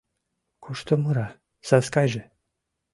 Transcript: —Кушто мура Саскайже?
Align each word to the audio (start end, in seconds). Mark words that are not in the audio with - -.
—Кушто 0.63 0.93
мура 1.01 1.27
Саскайже? 1.67 2.23